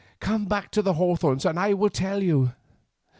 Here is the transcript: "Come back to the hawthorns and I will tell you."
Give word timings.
"Come 0.19 0.45
back 0.47 0.71
to 0.71 0.81
the 0.81 0.93
hawthorns 0.93 1.45
and 1.45 1.59
I 1.59 1.75
will 1.75 1.91
tell 1.91 2.23
you." 2.23 2.53